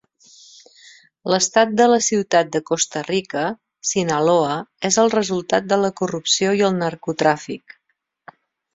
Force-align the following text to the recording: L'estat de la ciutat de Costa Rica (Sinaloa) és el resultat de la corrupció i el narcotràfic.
L'estat 1.33 1.75
de 1.81 1.87
la 1.91 1.99
ciutat 2.05 2.49
de 2.55 2.61
Costa 2.71 3.03
Rica 3.11 3.45
(Sinaloa) 3.91 4.57
és 4.93 5.01
el 5.05 5.15
resultat 5.19 5.71
de 5.75 5.81
la 5.87 5.95
corrupció 6.03 6.59
i 6.63 6.69
el 6.71 6.79
narcotràfic. 6.83 7.81